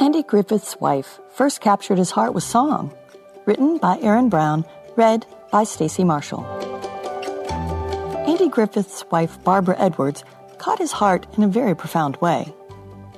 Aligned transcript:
Andy 0.00 0.24
Griffith's 0.24 0.80
wife 0.80 1.20
first 1.30 1.60
captured 1.60 1.98
his 1.98 2.10
heart 2.10 2.34
with 2.34 2.42
song, 2.42 2.92
written 3.46 3.78
by 3.78 3.96
Aaron 4.00 4.28
Brown, 4.28 4.64
read 4.96 5.24
by 5.52 5.62
Stacy 5.62 6.02
Marshall. 6.02 6.44
Andy 8.26 8.48
Griffith's 8.48 9.04
wife, 9.12 9.42
Barbara 9.44 9.76
Edwards, 9.78 10.24
caught 10.58 10.80
his 10.80 10.90
heart 10.90 11.28
in 11.36 11.44
a 11.44 11.48
very 11.48 11.76
profound 11.76 12.16
way. 12.16 12.52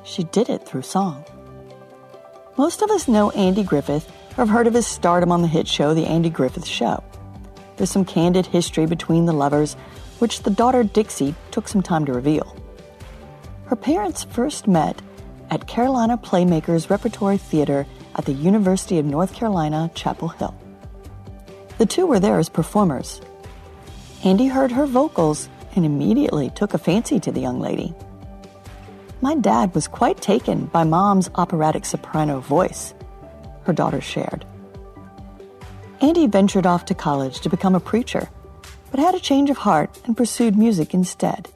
She 0.05 0.25
did 0.25 0.51
it 0.51 0.67
through 0.67 0.83
song. 0.83 1.25
Most 2.59 2.83
of 2.83 2.91
us 2.91 3.09
know 3.09 3.31
Andy 3.31 3.63
Griffith 3.63 4.07
or 4.33 4.45
have 4.45 4.51
heard 4.51 4.67
of 4.67 4.75
his 4.75 4.87
stardom 4.87 5.33
on 5.33 5.41
the 5.41 5.49
hit 5.49 5.67
show 5.67 5.95
The 5.95 6.07
Andy 6.07 6.29
Griffith 6.29 6.67
Show. 6.67 7.03
There's 7.79 7.91
some 7.91 8.05
candid 8.05 8.45
history 8.45 8.85
between 8.85 9.25
the 9.25 9.33
lovers, 9.33 9.75
which 10.19 10.43
the 10.43 10.51
daughter 10.51 10.85
Dixie 10.85 11.35
took 11.53 11.69
some 11.69 11.83
time 11.83 12.05
to 12.05 12.13
reveal. 12.13 12.55
Her 13.65 13.77
parents 13.77 14.25
first 14.25 14.69
met 14.69 15.01
at 15.51 15.67
Carolina 15.67 16.19
Playmakers 16.19 16.91
Repertory 16.91 17.39
Theater 17.39 17.87
at 18.15 18.25
the 18.25 18.33
University 18.33 18.99
of 18.99 19.05
North 19.05 19.35
Carolina, 19.35 19.91
Chapel 19.95 20.29
Hill. 20.29 20.55
The 21.79 21.87
two 21.87 22.07
were 22.07 22.21
there 22.21 22.39
as 22.39 22.49
performers. 22.49 23.21
Andy 24.25 24.47
heard 24.47 24.73
her 24.73 24.87
vocals 24.87 25.49
and 25.75 25.85
immediately 25.85 26.51
took 26.51 26.75
a 26.75 26.79
fancy 26.79 27.21
to 27.21 27.31
the 27.31 27.41
young 27.41 27.61
lady. 27.61 27.95
My 29.21 29.35
dad 29.35 29.75
was 29.75 29.89
quite 29.89 30.21
taken 30.21 30.67
by 30.67 30.85
mom's 30.85 31.31
operatic 31.35 31.85
soprano 31.85 32.41
voice, 32.41 32.95
her 33.65 33.73
daughter 33.73 34.01
shared. 34.01 34.45
Andy 36.01 36.27
ventured 36.27 36.67
off 36.67 36.85
to 36.87 36.95
college 36.95 37.41
to 37.41 37.49
become 37.49 37.75
a 37.75 37.81
preacher, 37.81 38.29
but 38.91 39.01
had 39.01 39.15
a 39.15 39.21
change 39.21 39.51
of 39.51 39.59
heart 39.59 39.99
and 40.05 40.17
pursued 40.17 40.57
music 40.57 40.95
instead. 40.95 41.49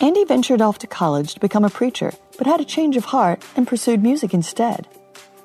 Andy 0.00 0.24
ventured 0.24 0.62
off 0.62 0.78
to 0.78 0.86
college 0.86 1.34
to 1.34 1.40
become 1.40 1.64
a 1.64 1.70
preacher, 1.70 2.12
but 2.36 2.46
had 2.46 2.60
a 2.60 2.64
change 2.64 2.96
of 2.96 3.06
heart 3.06 3.42
and 3.56 3.66
pursued 3.66 4.00
music 4.00 4.32
instead. 4.32 4.86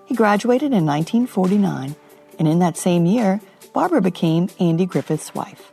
He 0.05 0.13
graduated 0.13 0.71
in 0.71 0.85
1949, 0.85 1.95
and 2.37 2.47
in 2.47 2.59
that 2.59 2.77
same 2.77 3.07
year, 3.07 3.41
Barbara 3.73 3.99
became 3.99 4.49
Andy 4.59 4.85
Griffith's 4.85 5.33
wife. 5.33 5.71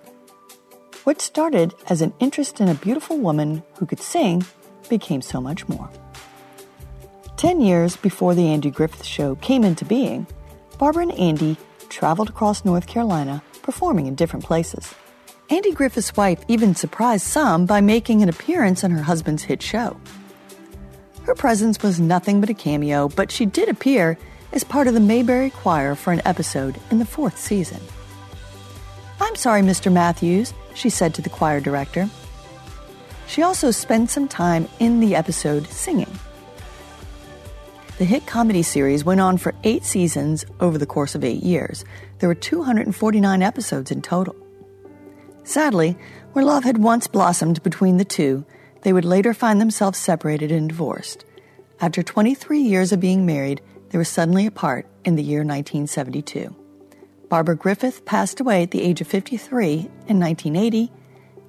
What 1.05 1.21
started 1.21 1.75
as 1.91 2.01
an 2.01 2.15
interest 2.21 2.59
in 2.59 2.69
a 2.69 2.75
beautiful 2.75 3.19
woman 3.19 3.63
who 3.79 3.85
could 3.85 4.01
sing 4.01 4.47
became 4.89 5.21
so 5.21 5.43
much 5.43 5.69
more. 5.69 5.91
Ten 7.37 7.61
years 7.61 7.97
before 7.97 8.35
the 8.35 8.49
Andy 8.49 8.71
Griffith 8.71 9.05
Show 9.05 9.35
came 9.37 9.63
into 9.63 9.85
being, 9.85 10.27
Barbara 10.79 11.03
and 11.03 11.13
Andy 11.13 11.59
traveled 11.91 12.31
across 12.31 12.65
North 12.65 12.87
Carolina, 12.87 13.43
performing 13.63 14.07
in 14.07 14.15
different 14.15 14.47
places. 14.47 14.95
Andy 15.51 15.73
Griffith's 15.73 16.17
wife 16.17 16.45
even 16.47 16.77
surprised 16.77 17.27
some 17.27 17.67
by 17.67 17.81
making 17.81 18.23
an 18.23 18.29
appearance 18.29 18.85
on 18.85 18.93
her 18.93 19.03
husband's 19.03 19.43
hit 19.43 19.61
show. 19.61 20.01
Her 21.25 21.35
presence 21.35 21.83
was 21.83 21.99
nothing 21.99 22.41
but 22.41 22.51
a 22.51 22.55
cameo, 22.55 23.09
but 23.09 23.33
she 23.33 23.47
did 23.47 23.69
appear 23.69 24.17
as 24.53 24.63
part 24.63 24.87
of 24.87 24.95
the 24.95 25.01
Mayberry 25.01 25.51
Choir 25.51 25.97
for 25.97 26.13
an 26.13 26.23
episode 26.25 26.81
in 26.93 27.01
the 27.01 27.05
fourth 27.05 27.37
season. 27.37 27.81
I'm 29.21 29.35
sorry, 29.35 29.63
Mr. 29.63 29.93
Matthews, 29.93 30.55
she 30.75 30.89
said 30.89 31.15
to 31.15 31.23
the 31.23 31.29
choir 31.29 31.59
director. 31.59 32.09
She 33.27 33.43
also 33.43 33.73
spent 33.73 34.09
some 34.09 34.29
time 34.29 34.69
in 34.79 35.01
the 35.01 35.17
episode 35.17 35.67
singing. 35.67 36.17
The 37.99 38.05
hit 38.05 38.25
comedy 38.25 38.63
series 38.63 39.05
went 39.05 39.21
on 39.21 39.37
for 39.37 39.57
eight 39.65 39.85
seasons 39.85 40.45
over 40.61 40.79
the 40.79 40.87
course 40.87 41.17
of 41.17 41.25
eight 41.25 41.43
years. 41.43 41.85
There 42.21 42.29
were 42.29 42.37
249 42.37 43.43
episodes 43.43 43.91
in 43.91 44.01
total. 44.01 44.37
Sadly, 45.51 45.99
where 46.33 46.45
love 46.45 46.63
had 46.63 46.79
once 46.79 47.09
blossomed 47.09 47.61
between 47.65 47.97
the 47.97 48.05
two, 48.05 48.45
they 48.83 48.93
would 48.93 49.05
later 49.05 49.35
find 49.35 49.61
themselves 49.61 49.99
separated 49.99 50.53
and 50.53 50.69
divorced. 50.69 51.25
After 51.81 52.05
23 52.05 52.61
years 52.61 52.93
of 52.93 53.01
being 53.01 53.27
married, 53.27 53.61
they 53.89 53.99
were 53.99 54.05
suddenly 54.05 54.47
apart 54.47 54.87
in 55.05 55.17
the 55.17 55.25
year 55.25 55.41
1972. 55.41 56.55
Barbara 57.29 57.57
Griffith 57.57 58.05
passed 58.05 58.39
away 58.39 58.63
at 58.63 58.71
the 58.71 58.81
age 58.81 59.01
of 59.01 59.09
53 59.09 59.91
in 60.07 60.21
1980, 60.21 60.93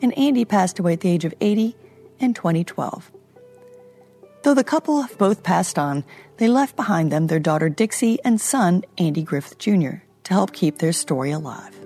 and 0.02 0.18
Andy 0.18 0.46
passed 0.46 0.80
away 0.80 0.94
at 0.94 1.02
the 1.02 1.12
age 1.12 1.24
of 1.24 1.36
80 1.40 1.76
in 2.18 2.34
2012. 2.34 3.12
Though 4.42 4.56
the 4.56 4.64
couple 4.64 5.04
have 5.04 5.16
both 5.20 5.44
passed 5.44 5.78
on, 5.78 6.04
they 6.38 6.48
left 6.48 6.76
behind 6.76 7.12
them 7.12 7.28
their 7.28 7.40
daughter 7.40 7.70
Dixie 7.70 8.18
and 8.26 8.42
son 8.42 8.84
Andy 8.98 9.22
Griffith 9.22 9.60
Jr. 9.60 9.98
to 10.24 10.34
help 10.34 10.54
keep 10.54 10.80
their 10.80 10.92
story 10.92 11.30
alive. 11.30 11.81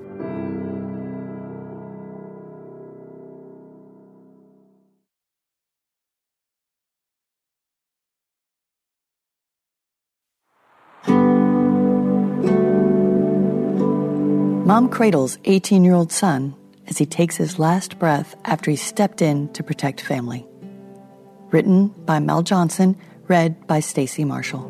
Mom 14.66 14.90
cradles 14.90 15.38
18 15.46 15.84
year 15.84 15.94
old 15.94 16.12
son 16.12 16.56
as 16.88 16.98
he 16.98 17.06
takes 17.06 17.36
his 17.36 17.59
last 17.59 18.00
breath 18.00 18.36
after 18.46 18.72
he 18.72 18.78
stepped 18.78 19.22
in 19.22 19.48
to 19.53 19.62
protect 19.62 20.02
family. 20.02 20.44
Written 21.52 21.90
by 21.90 22.18
Mel 22.18 22.42
Johnson, 22.42 22.98
read 23.28 23.68
by 23.68 23.80
Stacy 23.80 24.26
Marshall. 24.26 24.66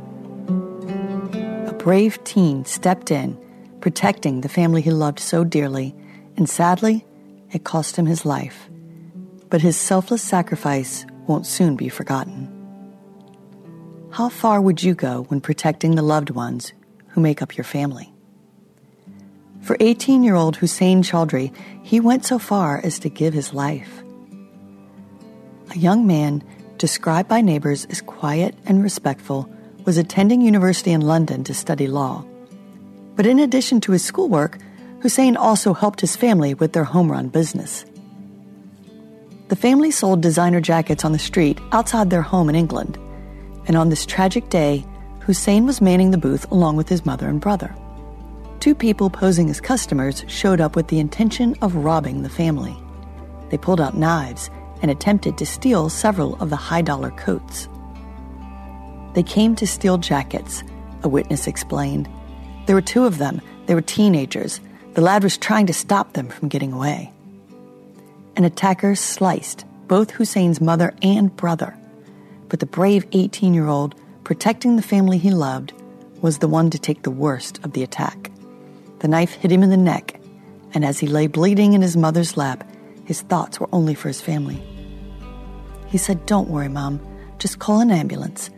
A 1.65 1.71
brave 1.71 2.21
teen 2.25 2.65
stepped 2.65 3.09
in, 3.09 3.39
protecting 3.79 4.41
the 4.41 4.49
family 4.49 4.81
he 4.81 4.91
loved 4.91 5.21
so 5.21 5.45
dearly, 5.45 5.95
and 6.35 6.49
sadly, 6.49 7.05
it 7.53 7.63
cost 7.63 7.95
him 7.95 8.05
his 8.05 8.25
life. 8.25 8.69
But 9.49 9.61
his 9.61 9.77
selfless 9.77 10.21
sacrifice 10.21 11.05
won't 11.25 11.47
soon 11.47 11.77
be 11.77 11.87
forgotten. 11.87 12.51
How 14.11 14.27
far 14.27 14.59
would 14.59 14.83
you 14.83 14.93
go 14.93 15.23
when 15.29 15.39
protecting 15.39 15.95
the 15.95 16.01
loved 16.01 16.31
ones 16.31 16.73
who 17.07 17.21
make 17.21 17.41
up 17.41 17.55
your 17.55 17.63
family? 17.63 18.11
For 19.65 19.77
18 19.79 20.21
year 20.21 20.35
old 20.35 20.57
Hussein 20.57 21.01
Chaudhry, 21.01 21.51
he 21.81 21.99
went 21.99 22.23
so 22.23 22.37
far 22.37 22.79
as 22.83 22.99
to 22.99 23.09
give 23.09 23.33
his 23.33 23.51
life. 23.51 24.03
A 25.71 25.77
young 25.79 26.05
man, 26.05 26.43
described 26.77 27.27
by 27.27 27.41
neighbors 27.41 27.85
as 27.85 27.99
quiet 27.99 28.53
and 28.67 28.83
respectful, 28.83 29.49
was 29.83 29.97
attending 29.97 30.41
university 30.41 30.91
in 30.91 31.01
London 31.01 31.43
to 31.45 31.55
study 31.55 31.87
law. 31.87 32.23
But 33.15 33.25
in 33.25 33.39
addition 33.39 33.81
to 33.81 33.91
his 33.91 34.05
schoolwork, 34.05 34.59
Hussein 34.99 35.35
also 35.35 35.73
helped 35.73 35.99
his 35.99 36.15
family 36.15 36.53
with 36.53 36.73
their 36.73 36.83
home 36.83 37.11
run 37.11 37.29
business. 37.29 37.85
The 39.47 39.55
family 39.55 39.89
sold 39.89 40.21
designer 40.21 40.61
jackets 40.61 41.03
on 41.03 41.11
the 41.11 41.17
street 41.17 41.59
outside 41.71 42.11
their 42.11 42.21
home 42.21 42.49
in 42.49 42.55
England, 42.55 42.99
and 43.65 43.75
on 43.75 43.89
this 43.89 44.05
tragic 44.05 44.49
day, 44.49 44.85
Hussein 45.21 45.65
was 45.65 45.81
manning 45.81 46.11
the 46.11 46.19
booth 46.19 46.51
along 46.51 46.75
with 46.75 46.87
his 46.87 47.03
mother 47.03 47.27
and 47.27 47.41
brother 47.41 47.75
two 48.65 48.73
people 48.73 49.11
posing 49.11 49.47
as 49.51 49.61
customers 49.61 50.25
showed 50.27 50.59
up 50.59 50.75
with 50.75 50.87
the 50.87 50.97
intention 50.97 51.55
of 51.61 51.75
robbing 51.75 52.23
the 52.23 52.29
family. 52.29 52.75
They 53.51 53.59
pulled 53.59 53.79
out 53.79 53.95
knives 53.95 54.49
and 54.81 54.89
attempted 54.89 55.37
to 55.37 55.45
steal 55.45 55.87
several 55.87 56.33
of 56.41 56.49
the 56.49 56.55
high 56.55 56.81
dollar 56.81 57.11
coats. 57.11 57.69
They 59.13 59.21
came 59.21 59.55
to 59.57 59.67
steal 59.67 59.99
jackets, 59.99 60.63
a 61.03 61.07
witness 61.07 61.45
explained. 61.45 62.09
There 62.65 62.75
were 62.75 62.81
two 62.81 63.05
of 63.05 63.19
them. 63.19 63.39
They 63.67 63.75
were 63.75 63.81
teenagers. 63.81 64.59
The 64.95 65.01
lad 65.01 65.21
was 65.21 65.37
trying 65.37 65.67
to 65.67 65.71
stop 65.71 66.13
them 66.13 66.29
from 66.29 66.49
getting 66.49 66.73
away. 66.73 67.13
An 68.35 68.45
attacker 68.45 68.95
sliced 68.95 69.63
both 69.87 70.09
Hussein's 70.09 70.59
mother 70.59 70.95
and 71.03 71.35
brother, 71.35 71.77
but 72.49 72.61
the 72.61 72.65
brave 72.65 73.05
18 73.11 73.53
year 73.53 73.67
old, 73.67 73.93
protecting 74.23 74.75
the 74.75 74.81
family 74.81 75.19
he 75.19 75.29
loved, 75.29 75.71
was 76.23 76.39
the 76.39 76.47
one 76.47 76.71
to 76.71 76.79
take 76.79 77.03
the 77.03 77.11
worst 77.11 77.63
of 77.63 77.73
the 77.73 77.83
attack. 77.83 78.31
The 78.99 79.07
knife 79.07 79.33
hit 79.33 79.51
him 79.51 79.63
in 79.63 79.69
the 79.69 79.77
neck, 79.77 80.19
and 80.73 80.85
as 80.85 80.99
he 80.99 81.07
lay 81.07 81.27
bleeding 81.27 81.73
in 81.73 81.81
his 81.81 81.97
mother's 81.97 82.37
lap, 82.37 82.69
his 83.05 83.21
thoughts 83.21 83.59
were 83.59 83.69
only 83.71 83.93
for 83.93 84.07
his 84.07 84.21
family. 84.21 84.61
He 85.87 85.97
said, 85.97 86.25
Don't 86.25 86.49
worry, 86.49 86.69
Mom, 86.69 86.99
just 87.37 87.59
call 87.59 87.79
an 87.79 87.91
ambulance. 87.91 88.49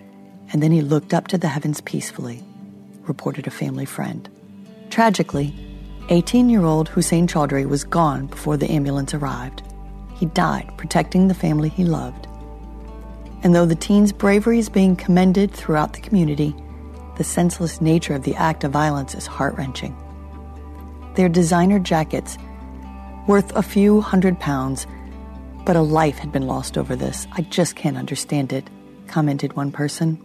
And 0.51 0.63
then 0.63 0.71
he 0.71 0.81
looked 0.81 1.13
up 1.13 1.27
to 1.27 1.37
the 1.37 1.49
heavens 1.49 1.81
peacefully, 1.81 2.43
reported 3.01 3.47
a 3.47 3.51
family 3.51 3.85
friend. 3.85 4.29
Tragically, 4.89 5.53
18 6.09 6.49
year 6.49 6.63
old 6.63 6.87
Hussein 6.87 7.27
Chaudhry 7.27 7.67
was 7.67 7.83
gone 7.83 8.27
before 8.27 8.55
the 8.55 8.71
ambulance 8.71 9.13
arrived. 9.13 9.61
He 10.15 10.27
died 10.27 10.71
protecting 10.77 11.27
the 11.27 11.33
family 11.33 11.69
he 11.69 11.83
loved. 11.83 12.27
And 13.43 13.53
though 13.53 13.65
the 13.65 13.75
teen's 13.75 14.13
bravery 14.13 14.57
is 14.57 14.69
being 14.69 14.95
commended 14.95 15.51
throughout 15.51 15.93
the 15.93 16.01
community, 16.01 16.55
the 17.17 17.23
senseless 17.23 17.81
nature 17.81 18.15
of 18.15 18.23
the 18.23 18.35
act 18.35 18.63
of 18.63 18.71
violence 18.71 19.13
is 19.15 19.27
heart 19.27 19.55
wrenching. 19.57 19.95
Their 21.17 21.29
designer 21.29 21.79
jackets, 21.79 22.37
worth 23.25 23.51
a 23.55 23.63
few 23.63 24.01
hundred 24.01 24.39
pounds, 24.39 24.85
but 25.65 25.75
a 25.75 25.81
life 25.81 26.19
had 26.19 26.31
been 26.31 26.45
lost 26.45 26.77
over 26.77 26.95
this. 26.95 27.25
I 27.31 27.41
just 27.41 27.75
can't 27.75 27.97
understand 27.97 28.53
it, 28.53 28.69
commented 29.07 29.53
one 29.53 29.71
person. 29.71 30.21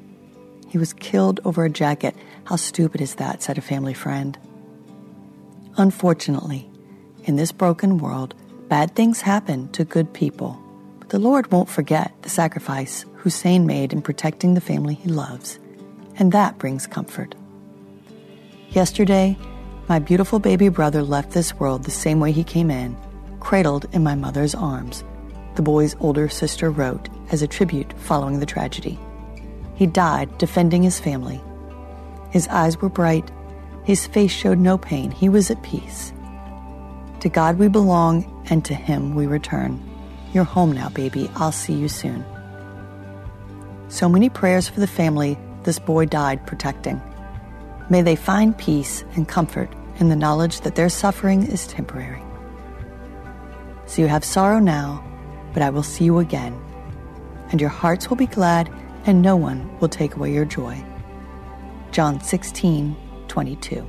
He 0.68 0.76
was 0.76 0.92
killed 0.92 1.40
over 1.46 1.64
a 1.64 1.70
jacket. 1.70 2.14
How 2.44 2.56
stupid 2.56 3.00
is 3.00 3.14
that, 3.14 3.42
said 3.42 3.56
a 3.56 3.62
family 3.62 3.94
friend. 3.94 4.36
Unfortunately, 5.78 6.70
in 7.24 7.36
this 7.36 7.52
broken 7.52 7.96
world, 7.96 8.34
bad 8.68 8.94
things 8.94 9.22
happen 9.22 9.72
to 9.72 9.84
good 9.84 10.12
people. 10.12 10.62
But 10.98 11.08
the 11.08 11.18
Lord 11.18 11.50
won't 11.50 11.70
forget 11.70 12.12
the 12.20 12.28
sacrifice 12.28 13.06
Hussein 13.14 13.66
made 13.66 13.94
in 13.94 14.02
protecting 14.02 14.52
the 14.52 14.60
family 14.60 14.92
he 14.92 15.08
loves, 15.08 15.58
and 16.16 16.32
that 16.32 16.58
brings 16.58 16.86
comfort. 16.86 17.34
Yesterday, 18.68 19.38
my 19.88 19.98
beautiful 19.98 20.38
baby 20.38 20.68
brother 20.68 21.02
left 21.02 21.32
this 21.32 21.54
world 21.54 21.84
the 21.84 21.90
same 21.90 22.20
way 22.20 22.32
he 22.32 22.44
came 22.44 22.70
in, 22.70 22.96
cradled 23.40 23.86
in 23.92 24.02
my 24.02 24.14
mother's 24.14 24.54
arms, 24.54 25.04
the 25.56 25.62
boy's 25.62 25.96
older 26.00 26.28
sister 26.28 26.70
wrote 26.70 27.08
as 27.30 27.42
a 27.42 27.48
tribute 27.48 27.92
following 27.98 28.40
the 28.40 28.46
tragedy. 28.46 28.98
He 29.74 29.86
died 29.86 30.38
defending 30.38 30.82
his 30.82 31.00
family. 31.00 31.40
His 32.30 32.48
eyes 32.48 32.80
were 32.80 32.88
bright, 32.88 33.30
his 33.84 34.06
face 34.06 34.30
showed 34.30 34.58
no 34.58 34.78
pain, 34.78 35.10
he 35.10 35.28
was 35.28 35.50
at 35.50 35.62
peace. 35.62 36.12
To 37.20 37.28
God 37.28 37.58
we 37.58 37.68
belong, 37.68 38.24
and 38.50 38.64
to 38.64 38.74
Him 38.74 39.14
we 39.14 39.26
return. 39.26 39.80
You're 40.32 40.44
home 40.44 40.72
now, 40.72 40.88
baby. 40.88 41.30
I'll 41.36 41.52
see 41.52 41.72
you 41.72 41.88
soon. 41.88 42.24
So 43.88 44.08
many 44.08 44.28
prayers 44.28 44.68
for 44.68 44.80
the 44.80 44.86
family 44.86 45.38
this 45.62 45.78
boy 45.78 46.06
died 46.06 46.44
protecting. 46.46 47.00
May 47.90 48.02
they 48.02 48.16
find 48.16 48.56
peace 48.56 49.04
and 49.14 49.28
comfort 49.28 49.70
in 49.98 50.08
the 50.08 50.16
knowledge 50.16 50.60
that 50.62 50.74
their 50.74 50.88
suffering 50.88 51.46
is 51.46 51.66
temporary. 51.66 52.22
So 53.86 54.02
you 54.02 54.08
have 54.08 54.24
sorrow 54.24 54.58
now, 54.58 55.04
but 55.52 55.62
I 55.62 55.70
will 55.70 55.82
see 55.82 56.04
you 56.04 56.18
again, 56.18 56.58
and 57.50 57.60
your 57.60 57.70
hearts 57.70 58.08
will 58.08 58.16
be 58.16 58.26
glad, 58.26 58.72
and 59.04 59.20
no 59.20 59.36
one 59.36 59.78
will 59.80 59.88
take 59.88 60.16
away 60.16 60.32
your 60.32 60.44
joy. 60.44 60.82
John 61.90 62.20
16, 62.20 62.96
22. 63.28 63.86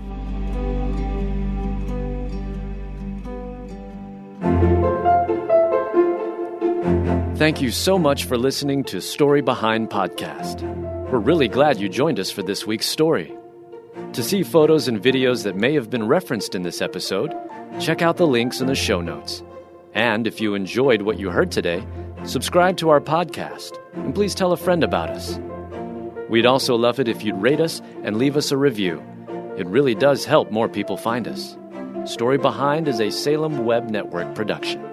Thank 7.37 7.61
you 7.61 7.71
so 7.71 7.99
much 7.99 8.25
for 8.25 8.37
listening 8.37 8.83
to 8.85 9.01
Story 9.01 9.41
Behind 9.41 9.89
Podcast. 9.89 10.61
We're 11.11 11.19
really 11.19 11.47
glad 11.47 11.79
you 11.79 11.89
joined 11.89 12.19
us 12.19 12.31
for 12.31 12.41
this 12.41 12.65
week's 12.65 12.85
story. 12.85 13.35
To 14.13 14.21
see 14.21 14.43
photos 14.43 14.87
and 14.87 15.01
videos 15.01 15.43
that 15.43 15.55
may 15.55 15.73
have 15.73 15.89
been 15.89 16.07
referenced 16.07 16.53
in 16.53 16.61
this 16.61 16.83
episode, 16.83 17.33
check 17.79 18.03
out 18.03 18.17
the 18.17 18.27
links 18.27 18.61
in 18.61 18.67
the 18.67 18.75
show 18.75 19.01
notes. 19.01 19.41
And 19.95 20.27
if 20.27 20.39
you 20.39 20.53
enjoyed 20.53 21.01
what 21.01 21.17
you 21.17 21.31
heard 21.31 21.51
today, 21.51 21.83
subscribe 22.23 22.77
to 22.77 22.89
our 22.89 23.01
podcast 23.01 23.71
and 23.93 24.13
please 24.13 24.35
tell 24.35 24.51
a 24.51 24.57
friend 24.57 24.83
about 24.83 25.09
us. 25.09 25.39
We'd 26.29 26.45
also 26.45 26.75
love 26.75 26.99
it 26.99 27.07
if 27.07 27.23
you'd 27.23 27.41
rate 27.41 27.59
us 27.59 27.81
and 28.03 28.17
leave 28.17 28.37
us 28.37 28.51
a 28.51 28.57
review. 28.57 29.03
It 29.57 29.65
really 29.65 29.95
does 29.95 30.25
help 30.25 30.51
more 30.51 30.69
people 30.69 30.95
find 30.95 31.27
us. 31.27 31.57
Story 32.05 32.37
Behind 32.37 32.87
is 32.87 33.01
a 33.01 33.09
Salem 33.09 33.65
Web 33.65 33.89
Network 33.89 34.35
production. 34.35 34.92